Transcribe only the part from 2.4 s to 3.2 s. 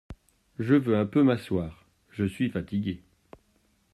fatiguée!